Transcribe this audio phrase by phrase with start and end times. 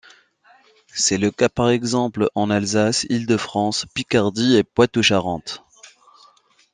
[0.95, 5.63] C'est le cas par exemple en Alsace, Île-de-France, Picardie et Poitou-Charentes.